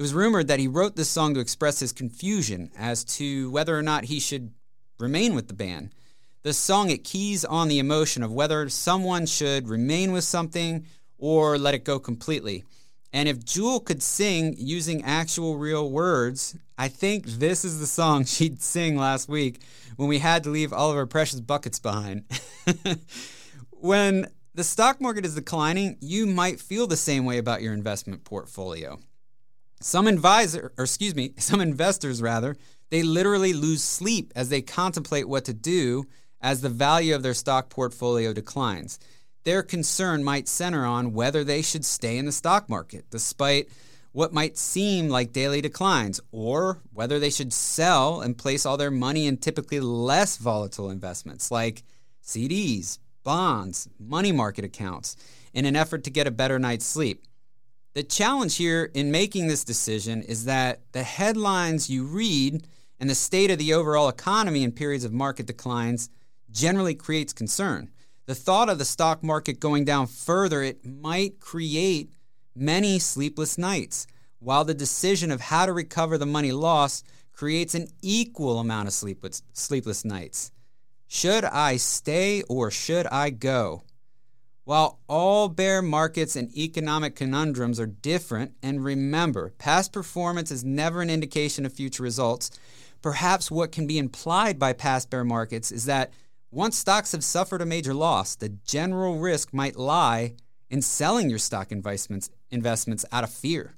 it 0.00 0.02
was 0.02 0.14
rumored 0.14 0.48
that 0.48 0.58
he 0.58 0.66
wrote 0.66 0.96
this 0.96 1.10
song 1.10 1.34
to 1.34 1.40
express 1.40 1.80
his 1.80 1.92
confusion 1.92 2.70
as 2.74 3.04
to 3.04 3.50
whether 3.50 3.78
or 3.78 3.82
not 3.82 4.04
he 4.04 4.18
should 4.18 4.50
remain 4.98 5.34
with 5.34 5.48
the 5.48 5.52
band. 5.52 5.90
The 6.42 6.54
song 6.54 6.88
it 6.88 7.04
keys 7.04 7.44
on 7.44 7.68
the 7.68 7.78
emotion 7.78 8.22
of 8.22 8.32
whether 8.32 8.66
someone 8.70 9.26
should 9.26 9.68
remain 9.68 10.12
with 10.12 10.24
something 10.24 10.86
or 11.18 11.58
let 11.58 11.74
it 11.74 11.84
go 11.84 11.98
completely. 11.98 12.64
And 13.12 13.28
if 13.28 13.44
Jewel 13.44 13.78
could 13.78 14.02
sing 14.02 14.54
using 14.56 15.04
actual 15.04 15.58
real 15.58 15.90
words, 15.90 16.56
I 16.78 16.88
think 16.88 17.26
this 17.26 17.62
is 17.62 17.78
the 17.78 17.86
song 17.86 18.24
she'd 18.24 18.62
sing 18.62 18.96
last 18.96 19.28
week 19.28 19.60
when 19.96 20.08
we 20.08 20.20
had 20.20 20.44
to 20.44 20.50
leave 20.50 20.72
all 20.72 20.90
of 20.90 20.96
our 20.96 21.04
precious 21.04 21.42
buckets 21.42 21.78
behind. 21.78 22.24
when 23.72 24.28
the 24.54 24.64
stock 24.64 24.98
market 24.98 25.26
is 25.26 25.34
declining, 25.34 25.98
you 26.00 26.24
might 26.24 26.58
feel 26.58 26.86
the 26.86 26.96
same 26.96 27.26
way 27.26 27.36
about 27.36 27.60
your 27.60 27.74
investment 27.74 28.24
portfolio. 28.24 28.98
Some 29.80 30.06
advisor, 30.06 30.72
or 30.76 30.84
excuse 30.84 31.14
me, 31.14 31.32
some 31.38 31.60
investors 31.60 32.20
rather, 32.22 32.56
they 32.90 33.02
literally 33.02 33.52
lose 33.52 33.82
sleep 33.82 34.32
as 34.36 34.48
they 34.48 34.62
contemplate 34.62 35.28
what 35.28 35.44
to 35.46 35.54
do 35.54 36.04
as 36.40 36.60
the 36.60 36.68
value 36.68 37.14
of 37.14 37.22
their 37.22 37.34
stock 37.34 37.70
portfolio 37.70 38.32
declines. 38.32 38.98
Their 39.44 39.62
concern 39.62 40.22
might 40.22 40.48
center 40.48 40.84
on 40.84 41.14
whether 41.14 41.44
they 41.44 41.62
should 41.62 41.84
stay 41.84 42.18
in 42.18 42.26
the 42.26 42.32
stock 42.32 42.68
market 42.68 43.06
despite 43.10 43.68
what 44.12 44.32
might 44.32 44.58
seem 44.58 45.08
like 45.08 45.32
daily 45.32 45.60
declines, 45.60 46.20
or 46.32 46.80
whether 46.92 47.20
they 47.20 47.30
should 47.30 47.52
sell 47.52 48.20
and 48.20 48.36
place 48.36 48.66
all 48.66 48.76
their 48.76 48.90
money 48.90 49.26
in 49.26 49.36
typically 49.36 49.78
less 49.78 50.36
volatile 50.36 50.90
investments 50.90 51.50
like 51.50 51.84
CDs, 52.24 52.98
bonds, 53.22 53.88
money 54.00 54.32
market 54.32 54.64
accounts 54.64 55.16
in 55.54 55.64
an 55.64 55.76
effort 55.76 56.04
to 56.04 56.10
get 56.10 56.26
a 56.26 56.32
better 56.32 56.58
night's 56.58 56.84
sleep. 56.84 57.22
The 57.92 58.02
challenge 58.04 58.56
here 58.56 58.88
in 58.94 59.10
making 59.10 59.48
this 59.48 59.64
decision 59.64 60.22
is 60.22 60.44
that 60.44 60.80
the 60.92 61.02
headlines 61.02 61.90
you 61.90 62.04
read 62.04 62.68
and 63.00 63.10
the 63.10 63.16
state 63.16 63.50
of 63.50 63.58
the 63.58 63.74
overall 63.74 64.08
economy 64.08 64.62
in 64.62 64.70
periods 64.70 65.04
of 65.04 65.12
market 65.12 65.46
declines 65.46 66.08
generally 66.52 66.94
creates 66.94 67.32
concern. 67.32 67.90
The 68.26 68.36
thought 68.36 68.68
of 68.68 68.78
the 68.78 68.84
stock 68.84 69.24
market 69.24 69.58
going 69.58 69.84
down 69.84 70.06
further, 70.06 70.62
it 70.62 70.86
might 70.86 71.40
create 71.40 72.10
many 72.54 73.00
sleepless 73.00 73.58
nights, 73.58 74.06
while 74.38 74.64
the 74.64 74.72
decision 74.72 75.32
of 75.32 75.40
how 75.40 75.66
to 75.66 75.72
recover 75.72 76.16
the 76.16 76.26
money 76.26 76.52
lost 76.52 77.04
creates 77.32 77.74
an 77.74 77.88
equal 78.02 78.60
amount 78.60 78.86
of 78.86 78.94
sleepless, 78.94 80.04
nights. 80.04 80.52
Should 81.08 81.44
I 81.44 81.76
stay 81.76 82.42
or 82.42 82.70
should 82.70 83.08
I 83.08 83.30
go? 83.30 83.82
While 84.70 85.00
all 85.08 85.48
bear 85.48 85.82
markets 85.82 86.36
and 86.36 86.56
economic 86.56 87.16
conundrums 87.16 87.80
are 87.80 87.88
different, 87.88 88.54
and 88.62 88.84
remember, 88.84 89.52
past 89.58 89.92
performance 89.92 90.52
is 90.52 90.62
never 90.62 91.02
an 91.02 91.10
indication 91.10 91.66
of 91.66 91.72
future 91.72 92.04
results, 92.04 92.52
perhaps 93.02 93.50
what 93.50 93.72
can 93.72 93.88
be 93.88 93.98
implied 93.98 94.60
by 94.60 94.72
past 94.72 95.10
bear 95.10 95.24
markets 95.24 95.72
is 95.72 95.86
that 95.86 96.12
once 96.52 96.78
stocks 96.78 97.10
have 97.10 97.24
suffered 97.24 97.60
a 97.60 97.66
major 97.66 97.92
loss, 97.92 98.36
the 98.36 98.50
general 98.64 99.18
risk 99.18 99.52
might 99.52 99.74
lie 99.74 100.34
in 100.68 100.82
selling 100.82 101.28
your 101.28 101.40
stock 101.40 101.72
investments, 101.72 102.30
investments 102.52 103.04
out 103.10 103.24
of 103.24 103.30
fear. 103.32 103.74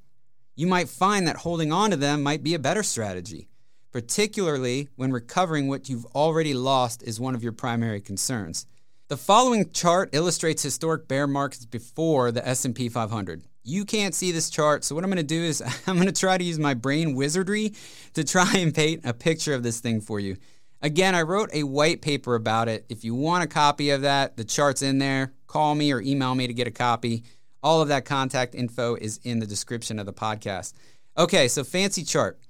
You 0.57 0.67
might 0.67 0.91
find 0.91 1.27
that 1.27 1.37
holding 1.37 1.73
on 1.73 1.89
to 1.93 1.97
them 1.97 2.23
might 2.23 2.43
be 2.43 2.53
a 2.53 2.59
better 2.59 2.83
strategy, 2.83 3.49
particularly 3.93 4.91
when 4.97 5.11
recovering 5.11 5.69
what 5.69 5.89
you've 5.89 6.05
already 6.15 6.53
lost 6.53 7.03
is 7.03 7.19
one 7.19 7.35
of 7.35 7.43
your 7.43 7.53
primary 7.53 8.03
concerns. 8.03 8.67
The 9.13 9.19
following 9.19 9.71
chart 9.73 10.09
illustrates 10.15 10.63
historic 10.63 11.07
bear 11.07 11.27
markets 11.27 11.67
before 11.67 12.33
the 12.33 12.49
S&P 12.49 12.89
500. 12.89 13.43
You 13.63 13.85
can't 13.85 14.15
see 14.15 14.33
this 14.33 14.49
chart, 14.49 14.85
so 14.85 14.95
what 14.95 15.05
I'm 15.05 15.11
going 15.11 15.19
to 15.19 15.23
do 15.23 15.43
is 15.43 15.61
I'm 15.87 15.97
going 15.97 16.07
to 16.07 16.19
try 16.19 16.39
to 16.39 16.43
use 16.43 16.59
my 16.59 16.73
brain 16.73 17.15
wizardry 17.15 17.75
to 18.15 18.25
try 18.25 18.51
and 18.55 18.75
paint 18.75 19.03
a 19.05 19.13
picture 19.13 19.53
of 19.53 19.63
this 19.63 19.81
thing 19.81 20.01
for 20.01 20.19
you. 20.19 20.39
Again, 20.81 21.15
I 21.15 21.21
wrote 21.21 21.51
a 21.53 21.65
white 21.65 22.01
paper 22.01 22.35
about 22.35 22.71
it. 22.71 22.87
If 22.89 23.05
you 23.05 23.15
want 23.15 23.45
a 23.45 23.49
copy 23.49 23.91
of 23.91 24.01
that, 24.01 24.39
the 24.39 24.45
chart's 24.45 24.81
in 24.81 24.97
there. 24.97 25.35
Call 25.47 25.75
me 25.75 25.93
or 25.93 26.01
email 26.01 26.35
me 26.35 26.47
to 26.47 26.55
get 26.55 26.67
a 26.67 26.71
copy. 26.71 27.23
All 27.63 27.83
of 27.83 27.89
that 27.89 28.07
contact 28.07 28.55
info 28.55 28.95
is 28.95 29.21
in 29.25 29.41
the 29.41 29.47
description 29.47 29.99
of 29.99 30.07
the 30.07 30.15
podcast. 30.15 30.73
Okay, 31.19 31.49
so 31.49 31.65
fancy 31.65 32.03
chart. 32.03 32.41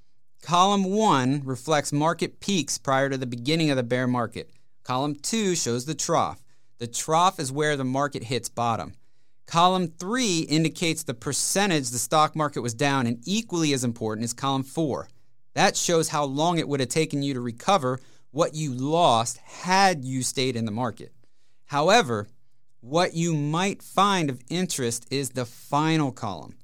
Column 0.43 0.85
one 0.85 1.43
reflects 1.45 1.93
market 1.93 2.39
peaks 2.39 2.79
prior 2.79 3.11
to 3.11 3.19
the 3.19 3.27
beginning 3.27 3.71
of 3.71 3.77
the 3.77 3.83
bear 3.83 4.07
market. 4.07 4.49
Column 4.85 5.17
two 5.17 5.57
shows 5.57 5.87
the 5.87 5.95
trough. 5.97 6.42
The 6.83 6.89
trough 6.89 7.39
is 7.39 7.53
where 7.53 7.77
the 7.77 7.85
market 7.85 8.25
hits 8.25 8.49
bottom. 8.49 8.95
Column 9.47 9.87
three 9.87 10.41
indicates 10.41 11.05
the 11.05 11.15
percentage 11.15 11.91
the 11.91 11.99
stock 11.99 12.35
market 12.35 12.61
was 12.61 12.75
down, 12.75 13.07
and 13.07 13.23
equally 13.25 13.73
as 13.73 13.85
important 13.85 14.25
is 14.25 14.33
column 14.33 14.65
four. 14.65 15.07
That 15.55 15.77
shows 15.77 16.09
how 16.09 16.25
long 16.25 16.59
it 16.59 16.67
would 16.67 16.81
have 16.81 16.89
taken 16.89 17.23
you 17.23 17.35
to 17.35 17.41
recover 17.41 18.01
what 18.33 18.57
you 18.57 18.75
lost 18.75 19.37
had 19.37 20.05
you 20.05 20.25
stayed 20.25 20.57
in 20.57 20.65
the 20.65 20.73
market. 20.73 21.13
However, 21.67 22.27
what 22.81 23.15
you 23.15 23.33
might 23.33 23.81
find 23.81 24.29
of 24.29 24.43
interest 24.51 25.07
is 25.09 25.31
the 25.31 25.47
final 25.47 26.11
column. 26.11 26.57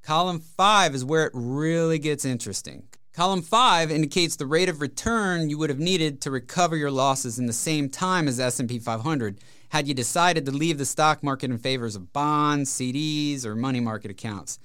Column 0.00 0.38
5 0.38 0.94
is 0.94 1.04
where 1.04 1.26
it 1.26 1.32
really 1.34 1.98
gets 1.98 2.24
interesting. 2.24 2.84
Column 3.12 3.42
5 3.42 3.90
indicates 3.90 4.36
the 4.36 4.46
rate 4.46 4.68
of 4.68 4.80
return 4.80 5.50
you 5.50 5.58
would 5.58 5.70
have 5.70 5.80
needed 5.80 6.20
to 6.20 6.30
recover 6.30 6.76
your 6.76 6.90
losses 6.92 7.38
in 7.40 7.46
the 7.46 7.52
same 7.52 7.88
time 7.88 8.28
as 8.28 8.38
S&P 8.38 8.78
500 8.78 9.40
had 9.70 9.88
you 9.88 9.94
decided 9.94 10.46
to 10.46 10.52
leave 10.52 10.78
the 10.78 10.84
stock 10.84 11.22
market 11.22 11.50
in 11.50 11.58
favor 11.58 11.86
of 11.86 12.12
bonds, 12.12 12.70
CDs, 12.70 13.44
or 13.44 13.54
money 13.54 13.80
market 13.80 14.10
accounts. 14.10 14.58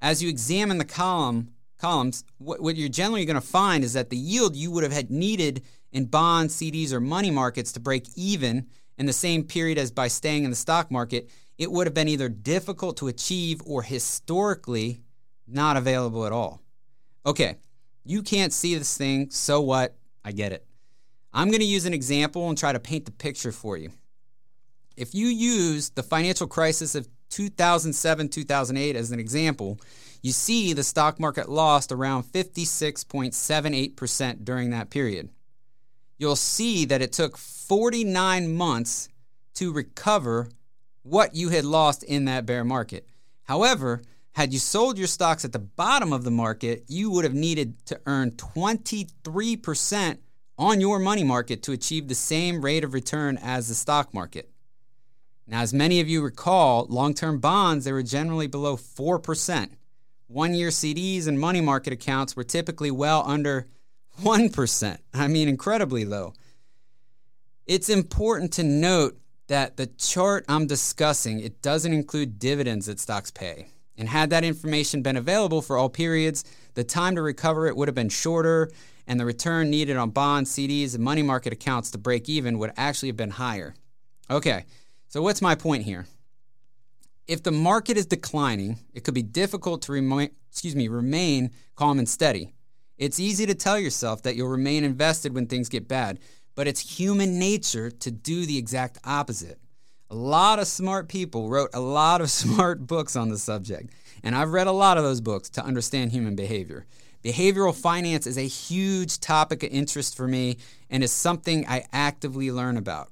As 0.00 0.22
you 0.22 0.28
examine 0.28 0.78
the 0.78 0.84
column 0.84 1.50
columns, 1.78 2.24
what, 2.38 2.60
what 2.60 2.76
you're 2.76 2.88
generally 2.88 3.24
going 3.24 3.40
to 3.40 3.46
find 3.46 3.84
is 3.84 3.92
that 3.94 4.10
the 4.10 4.16
yield 4.16 4.56
you 4.56 4.70
would 4.70 4.82
have 4.82 4.92
had 4.92 5.10
needed 5.10 5.62
in 5.92 6.06
bonds, 6.06 6.54
CDs, 6.56 6.92
or 6.92 7.00
money 7.00 7.30
markets 7.30 7.72
to 7.72 7.80
break 7.80 8.06
even 8.16 8.66
in 8.98 9.06
the 9.06 9.12
same 9.12 9.44
period 9.44 9.78
as 9.78 9.90
by 9.90 10.08
staying 10.08 10.44
in 10.44 10.50
the 10.50 10.56
stock 10.56 10.90
market, 10.90 11.30
it 11.58 11.70
would 11.70 11.86
have 11.86 11.94
been 11.94 12.08
either 12.08 12.28
difficult 12.28 12.96
to 12.98 13.08
achieve 13.08 13.60
or 13.64 13.82
historically 13.82 15.00
not 15.46 15.76
available 15.76 16.26
at 16.26 16.32
all. 16.32 16.60
Okay, 17.26 17.56
you 18.04 18.22
can't 18.22 18.52
see 18.52 18.74
this 18.74 18.96
thing, 18.96 19.30
so 19.30 19.60
what? 19.60 19.96
I 20.24 20.32
get 20.32 20.52
it. 20.52 20.66
I'm 21.32 21.48
going 21.48 21.60
to 21.60 21.66
use 21.66 21.84
an 21.84 21.94
example 21.94 22.48
and 22.48 22.56
try 22.56 22.72
to 22.72 22.78
paint 22.78 23.04
the 23.04 23.10
picture 23.10 23.52
for 23.52 23.76
you. 23.76 23.90
If 24.96 25.14
you 25.14 25.26
use 25.26 25.90
the 25.90 26.02
financial 26.02 26.46
crisis 26.46 26.94
of 26.94 27.06
2007 27.30 28.28
2008 28.28 28.96
as 28.96 29.10
an 29.10 29.20
example, 29.20 29.80
you 30.22 30.32
see 30.32 30.72
the 30.72 30.84
stock 30.84 31.20
market 31.20 31.48
lost 31.48 31.92
around 31.92 32.24
56.78% 32.24 34.44
during 34.44 34.70
that 34.70 34.90
period 34.90 35.30
you'll 36.18 36.36
see 36.36 36.84
that 36.86 37.02
it 37.02 37.12
took 37.12 37.36
49 37.36 38.54
months 38.54 39.08
to 39.54 39.72
recover 39.72 40.48
what 41.02 41.34
you 41.34 41.50
had 41.50 41.64
lost 41.64 42.02
in 42.02 42.24
that 42.24 42.46
bear 42.46 42.64
market. 42.64 43.06
However, 43.42 44.02
had 44.32 44.52
you 44.52 44.58
sold 44.58 44.98
your 44.98 45.06
stocks 45.06 45.44
at 45.44 45.52
the 45.52 45.58
bottom 45.58 46.12
of 46.12 46.24
the 46.24 46.30
market, 46.30 46.84
you 46.88 47.10
would 47.10 47.24
have 47.24 47.34
needed 47.34 47.84
to 47.86 48.00
earn 48.06 48.32
23% 48.32 50.18
on 50.56 50.80
your 50.80 50.98
money 50.98 51.24
market 51.24 51.62
to 51.64 51.72
achieve 51.72 52.08
the 52.08 52.14
same 52.14 52.64
rate 52.64 52.84
of 52.84 52.94
return 52.94 53.38
as 53.42 53.68
the 53.68 53.74
stock 53.74 54.14
market. 54.14 54.50
Now, 55.46 55.60
as 55.60 55.74
many 55.74 56.00
of 56.00 56.08
you 56.08 56.22
recall, 56.22 56.86
long 56.88 57.14
term 57.14 57.38
bonds, 57.38 57.84
they 57.84 57.92
were 57.92 58.02
generally 58.02 58.46
below 58.46 58.76
4%. 58.76 59.70
One 60.26 60.54
year 60.54 60.68
CDs 60.68 61.26
and 61.26 61.38
money 61.38 61.60
market 61.60 61.92
accounts 61.92 62.34
were 62.34 62.44
typically 62.44 62.90
well 62.90 63.22
under 63.26 63.68
1%. 64.22 64.98
I 65.12 65.28
mean, 65.28 65.48
incredibly 65.48 66.04
low. 66.04 66.32
It's 67.66 67.88
important 67.88 68.52
to 68.54 68.62
note 68.62 69.18
that 69.48 69.76
the 69.76 69.86
chart 69.86 70.44
I'm 70.48 70.66
discussing, 70.66 71.40
it 71.40 71.60
doesn't 71.60 71.92
include 71.92 72.38
dividends 72.38 72.86
that 72.86 73.00
stocks 73.00 73.30
pay. 73.30 73.68
And 73.96 74.08
had 74.08 74.30
that 74.30 74.44
information 74.44 75.02
been 75.02 75.16
available 75.16 75.62
for 75.62 75.76
all 75.76 75.88
periods, 75.88 76.44
the 76.74 76.84
time 76.84 77.14
to 77.14 77.22
recover 77.22 77.66
it 77.66 77.76
would 77.76 77.88
have 77.88 77.94
been 77.94 78.08
shorter, 78.08 78.70
and 79.06 79.20
the 79.20 79.24
return 79.26 79.70
needed 79.70 79.96
on 79.96 80.10
bonds, 80.10 80.50
CDs, 80.50 80.94
and 80.94 81.04
money 81.04 81.22
market 81.22 81.52
accounts 81.52 81.90
to 81.92 81.98
break 81.98 82.28
even 82.28 82.58
would 82.58 82.72
actually 82.76 83.10
have 83.10 83.16
been 83.16 83.30
higher. 83.30 83.74
Okay, 84.30 84.64
so 85.08 85.22
what's 85.22 85.42
my 85.42 85.54
point 85.54 85.84
here? 85.84 86.06
If 87.26 87.42
the 87.42 87.52
market 87.52 87.96
is 87.96 88.06
declining, 88.06 88.78
it 88.92 89.04
could 89.04 89.14
be 89.14 89.22
difficult 89.22 89.82
to 89.82 89.92
remain, 89.92 90.30
excuse 90.50 90.76
me, 90.76 90.88
remain 90.88 91.50
calm 91.74 91.98
and 91.98 92.08
steady. 92.08 92.54
It's 92.98 93.18
easy 93.18 93.46
to 93.46 93.54
tell 93.54 93.78
yourself 93.78 94.22
that 94.22 94.36
you'll 94.36 94.48
remain 94.48 94.84
invested 94.84 95.34
when 95.34 95.46
things 95.46 95.68
get 95.68 95.88
bad, 95.88 96.20
but 96.54 96.68
it's 96.68 96.98
human 96.98 97.38
nature 97.38 97.90
to 97.90 98.10
do 98.10 98.46
the 98.46 98.58
exact 98.58 98.98
opposite. 99.04 99.58
A 100.10 100.14
lot 100.14 100.58
of 100.58 100.68
smart 100.68 101.08
people 101.08 101.48
wrote 101.48 101.70
a 101.74 101.80
lot 101.80 102.20
of 102.20 102.30
smart 102.42 102.86
books 102.86 103.16
on 103.16 103.30
the 103.30 103.38
subject, 103.38 103.92
and 104.22 104.34
I've 104.36 104.52
read 104.52 104.66
a 104.66 104.72
lot 104.72 104.98
of 104.98 105.04
those 105.04 105.20
books 105.20 105.50
to 105.50 105.64
understand 105.64 106.12
human 106.12 106.36
behavior. 106.36 106.86
Behavioral 107.24 107.74
finance 107.74 108.26
is 108.26 108.36
a 108.36 108.42
huge 108.42 109.18
topic 109.18 109.62
of 109.62 109.70
interest 109.70 110.14
for 110.14 110.28
me 110.28 110.58
and 110.90 111.02
is 111.02 111.10
something 111.10 111.66
I 111.66 111.86
actively 111.90 112.52
learn 112.52 112.76
about. 112.76 113.10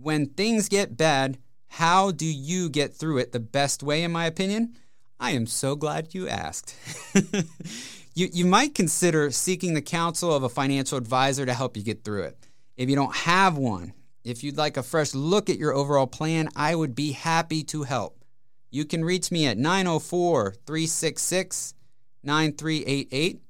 When 0.00 0.26
things 0.26 0.68
get 0.68 0.96
bad, 0.96 1.38
how 1.66 2.12
do 2.12 2.26
you 2.26 2.68
get 2.68 2.94
through 2.94 3.18
it 3.18 3.32
the 3.32 3.40
best 3.40 3.82
way, 3.82 4.02
in 4.02 4.12
my 4.12 4.26
opinion? 4.26 4.76
I 5.18 5.32
am 5.32 5.46
so 5.46 5.74
glad 5.74 6.14
you 6.14 6.28
asked. 6.28 6.76
you, 8.14 8.28
you 8.32 8.44
might 8.44 8.74
consider 8.74 9.30
seeking 9.32 9.74
the 9.74 9.82
counsel 9.82 10.32
of 10.32 10.44
a 10.44 10.48
financial 10.48 10.98
advisor 10.98 11.44
to 11.44 11.54
help 11.54 11.76
you 11.76 11.82
get 11.82 12.04
through 12.04 12.22
it. 12.22 12.38
If 12.76 12.88
you 12.88 12.94
don't 12.94 13.14
have 13.14 13.58
one, 13.58 13.92
if 14.22 14.44
you'd 14.44 14.56
like 14.56 14.76
a 14.76 14.82
fresh 14.82 15.14
look 15.14 15.50
at 15.50 15.58
your 15.58 15.74
overall 15.74 16.06
plan, 16.06 16.48
I 16.54 16.74
would 16.74 16.94
be 16.94 17.12
happy 17.12 17.64
to 17.64 17.82
help. 17.82 18.24
You 18.70 18.84
can 18.84 19.04
reach 19.04 19.32
me 19.32 19.46
at 19.46 19.58
904 19.58 20.54
366 20.64 21.74
9388 22.22 23.42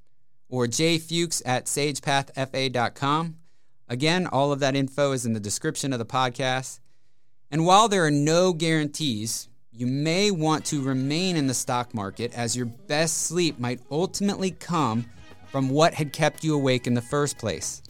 or 0.48 0.66
jfuchs 0.66 1.42
at 1.44 1.66
sagepathfa.com. 1.66 3.36
Again, 3.88 4.26
all 4.26 4.52
of 4.52 4.60
that 4.60 4.76
info 4.76 5.12
is 5.12 5.24
in 5.24 5.32
the 5.32 5.40
description 5.40 5.92
of 5.92 5.98
the 5.98 6.04
podcast. 6.04 6.80
And 7.50 7.64
while 7.64 7.88
there 7.88 8.04
are 8.04 8.10
no 8.10 8.52
guarantees, 8.52 9.48
you 9.72 9.86
may 9.86 10.30
want 10.30 10.66
to 10.66 10.82
remain 10.82 11.36
in 11.36 11.46
the 11.46 11.54
stock 11.54 11.94
market 11.94 12.32
as 12.34 12.56
your 12.56 12.66
best 12.66 13.22
sleep 13.22 13.58
might 13.58 13.80
ultimately 13.90 14.50
come 14.50 15.06
from 15.50 15.70
what 15.70 15.94
had 15.94 16.12
kept 16.12 16.44
you 16.44 16.54
awake 16.54 16.86
in 16.86 16.94
the 16.94 17.00
first 17.00 17.38
place. 17.38 17.82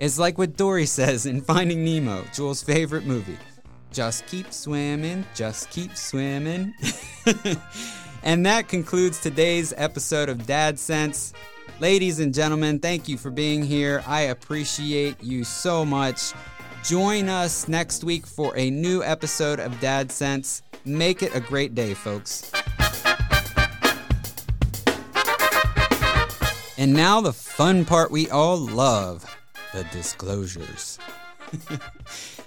It's 0.00 0.18
like 0.18 0.38
what 0.38 0.56
Dory 0.56 0.86
says 0.98 1.26
in 1.26 1.42
Finding 1.42 1.84
Nemo, 1.84 2.24
Jewel's 2.32 2.62
favorite 2.62 3.04
movie. 3.04 3.38
Just 3.92 4.26
keep 4.26 4.52
swimming, 4.52 5.26
just 5.34 5.68
keep 5.70 5.96
swimming. 5.96 6.72
and 8.22 8.46
that 8.46 8.68
concludes 8.68 9.20
today's 9.20 9.74
episode 9.76 10.30
of 10.30 10.46
Dad 10.46 10.78
Sense. 10.78 11.34
Ladies 11.80 12.20
and 12.20 12.32
gentlemen, 12.32 12.78
thank 12.78 13.08
you 13.08 13.16
for 13.16 13.30
being 13.30 13.62
here. 13.62 14.04
I 14.06 14.22
appreciate 14.22 15.22
you 15.22 15.42
so 15.42 15.84
much. 15.84 16.32
Join 16.84 17.28
us 17.28 17.66
next 17.66 18.04
week 18.04 18.26
for 18.26 18.56
a 18.56 18.70
new 18.70 19.02
episode 19.02 19.58
of 19.58 19.78
Dad 19.80 20.12
Sense. 20.12 20.62
Make 20.84 21.22
it 21.22 21.34
a 21.34 21.40
great 21.40 21.74
day, 21.74 21.94
folks. 21.94 22.50
And 26.78 26.92
now 26.92 27.20
the 27.20 27.32
fun 27.32 27.84
part 27.84 28.10
we 28.10 28.28
all 28.30 28.58
love, 28.58 29.24
the 29.72 29.84
disclosures. 29.84 30.98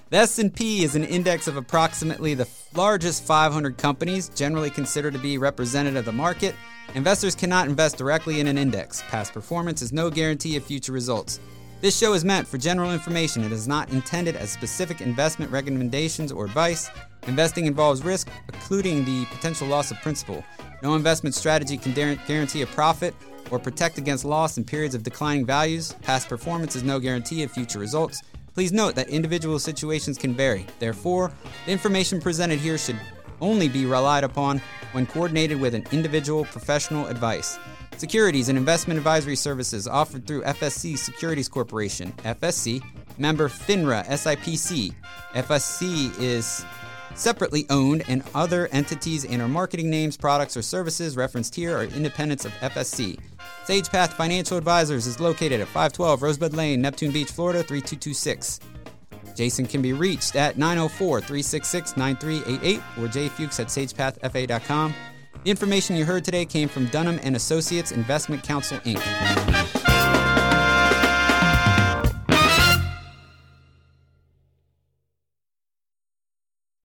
the 0.10 0.18
S&P 0.18 0.84
is 0.84 0.96
an 0.96 1.04
index 1.04 1.48
of 1.48 1.58
approximately 1.58 2.34
the 2.34 2.46
largest 2.78 3.24
500 3.24 3.78
companies, 3.78 4.30
generally 4.30 4.70
considered 4.70 5.14
to 5.14 5.20
be 5.20 5.38
representative 5.38 6.00
of 6.00 6.06
the 6.06 6.12
market. 6.12 6.56
Investors 6.94 7.36
cannot 7.36 7.68
invest 7.68 7.98
directly 7.98 8.40
in 8.40 8.48
an 8.48 8.58
index. 8.58 9.02
Past 9.10 9.34
performance 9.34 9.82
is 9.82 9.94
no 9.94 10.10
guarantee 10.10 10.56
of 10.58 10.64
future 10.64 10.92
results. 10.92 11.40
This 11.82 11.98
show 11.98 12.14
is 12.14 12.26
meant 12.26 12.48
for 12.48 12.58
general 12.58 12.92
information. 12.92 13.44
It 13.44 13.52
is 13.52 13.68
not 13.68 13.92
intended 13.92 14.36
as 14.36 14.50
specific 14.50 15.02
investment 15.02 15.52
recommendations 15.52 16.32
or 16.32 16.46
advice. 16.46 16.90
Investing 17.28 17.66
involves 17.66 18.04
risk, 18.04 18.30
including 18.54 19.04
the 19.04 19.26
potential 19.26 19.68
loss 19.68 19.92
of 19.92 20.02
principal. 20.02 20.44
No 20.82 20.96
investment 20.96 21.36
strategy 21.36 21.78
can 21.78 21.94
guarantee 22.28 22.62
a 22.62 22.68
profit 22.68 23.14
or 23.52 23.60
protect 23.60 23.98
against 23.98 24.26
loss 24.26 24.58
in 24.58 24.64
periods 24.64 24.96
of 24.96 25.04
declining 25.04 25.46
values. 25.46 25.94
Past 26.02 26.28
performance 26.28 26.76
is 26.76 26.84
no 26.84 27.00
guarantee 27.00 27.44
of 27.44 27.52
future 27.52 27.80
results. 27.80 28.22
Please 28.56 28.72
note 28.72 28.96
that 28.96 29.10
individual 29.10 29.60
situations 29.60 30.18
can 30.18 30.34
vary. 30.34 30.66
Therefore, 30.80 31.30
the 31.66 31.74
information 31.74 32.22
presented 32.22 32.58
here 32.58 32.78
should 32.78 32.98
only 33.42 33.68
be 33.68 33.86
relied 33.86 34.24
upon 34.24 34.62
when 34.94 35.06
coordinated 35.06 35.60
with 35.60 35.76
an 35.76 35.86
individual 35.92 36.46
professional 36.46 37.08
advice. 37.08 37.60
Securities 37.98 38.48
and 38.48 38.58
investment 38.58 38.98
advisory 38.98 39.36
services 39.36 39.90
offered 39.90 40.26
through 40.26 40.42
FSC 40.44 40.98
Securities 40.98 41.50
Corporation, 41.50 42.14
FSC, 42.24 42.82
member 43.18 43.50
FINRA 43.50 44.06
SIPC. 44.06 44.94
FSC 45.34 46.18
is 46.18 46.66
separately 47.14 47.66
owned, 47.70 48.04
and 48.08 48.24
other 48.34 48.68
entities 48.72 49.26
and 49.26 49.42
our 49.42 49.48
marketing 49.50 49.90
names, 49.90 50.16
products, 50.16 50.56
or 50.56 50.62
services 50.62 51.18
referenced 51.18 51.56
here 51.56 51.78
are 51.78 51.84
independents 51.84 52.46
of 52.46 52.52
FSC. 52.54 53.20
SagePath 53.68 54.14
Financial 54.14 54.58
Advisors 54.58 55.08
is 55.08 55.20
located 55.20 55.60
at 55.60 55.68
512 55.68 56.22
Rosebud 56.22 56.54
Lane, 56.54 56.82
Neptune 56.82 57.12
Beach, 57.12 57.32
Florida 57.32 57.64
3226. 57.64 58.60
Jason 59.36 59.66
can 59.66 59.82
be 59.82 59.92
reached 59.92 60.36
at 60.36 60.56
904 60.56 61.20
366 61.22 61.98
9388 61.98 62.78
or 62.78 63.08
jfuchs 63.08 63.60
at 63.60 63.68
sagepathfa.com. 63.68 64.94
The 65.44 65.50
information 65.50 65.96
you 65.96 66.06
heard 66.06 66.24
today 66.24 66.46
came 66.46 66.70
from 66.70 66.86
Dunham 66.88 67.20
and 67.24 67.36
Associates 67.36 67.92
Investment 67.92 68.44
Counsel 68.44 68.78
Inc. 68.80 69.75